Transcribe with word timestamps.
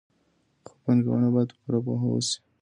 خو 0.65 0.73
پانګونه 0.83 1.27
باید 1.33 1.49
په 1.53 1.57
پوره 1.61 1.79
پوهه 1.85 2.07
وشي. 2.09 2.37